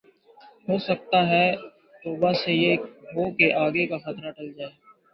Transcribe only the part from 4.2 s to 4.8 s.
ٹل جاۓ